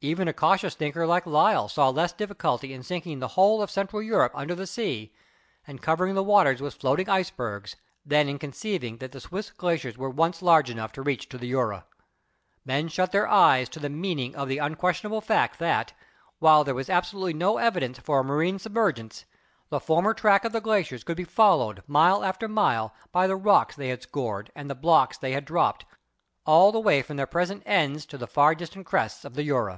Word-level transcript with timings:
Even 0.00 0.28
a 0.28 0.34
cautious 0.34 0.74
thinker 0.74 1.06
like 1.06 1.24
Lyell 1.24 1.66
saw 1.66 1.88
less 1.88 2.12
difficulty 2.12 2.74
in 2.74 2.82
sinking 2.82 3.20
the 3.20 3.28
whole 3.40 3.62
of 3.62 3.70
Central 3.70 4.02
Europe 4.02 4.32
under 4.34 4.54
the 4.54 4.66
sea, 4.66 5.14
and 5.66 5.80
covering 5.80 6.14
the 6.14 6.22
waters 6.22 6.60
with 6.60 6.74
floating 6.74 7.08
ice 7.08 7.30
bergs, 7.30 7.74
than 8.04 8.28
in 8.28 8.38
conceiving 8.38 8.98
that 8.98 9.12
the 9.12 9.20
Swiss 9.20 9.50
glaciers 9.50 9.96
were 9.96 10.10
once 10.10 10.42
large 10.42 10.68
enough 10.68 10.92
to 10.92 11.00
reach 11.00 11.30
to 11.30 11.38
the 11.38 11.48
Jura. 11.50 11.86
Men 12.66 12.88
shut 12.88 13.12
their 13.12 13.26
eyes 13.26 13.66
to 13.70 13.80
the 13.80 13.88
meaning 13.88 14.36
of 14.36 14.46
the 14.46 14.58
unquestionable 14.58 15.22
fact 15.22 15.58
that, 15.58 15.94
while 16.38 16.64
there 16.64 16.74
was 16.74 16.90
absolutely 16.90 17.32
no 17.32 17.56
evidence 17.56 17.98
for 17.98 18.18
a 18.20 18.22
marine 18.24 18.58
submergence, 18.58 19.24
the 19.70 19.80
former 19.80 20.12
track 20.12 20.44
of 20.44 20.52
the 20.52 20.60
glaciers 20.60 21.02
could 21.02 21.16
be 21.16 21.24
followed 21.24 21.82
mile 21.86 22.22
after 22.22 22.46
Fig. 22.46 22.54
9— 22.54 22.62
A 22.62 22.68
Typical 22.68 22.82
Glacier 22.84 22.90
System. 22.90 23.16
mile, 23.16 23.22
by 23.26 23.26
the 23.26 23.36
rocks 23.50 23.76
they 23.76 23.88
had 23.88 24.02
scored 24.02 24.52
and 24.54 24.68
the 24.68 24.74
blocks 24.74 25.16
they 25.16 25.32
had 25.32 25.46
dropped, 25.46 25.86
all 26.44 26.72
the 26.72 26.78
way 26.78 27.00
from 27.00 27.16
their 27.16 27.24
present 27.26 27.62
ends 27.64 28.04
to 28.04 28.18
the 28.18 28.26
far 28.26 28.54
distant 28.54 28.84
crests 28.84 29.24
of 29.24 29.32
the 29.32 29.44
Jura. 29.46 29.72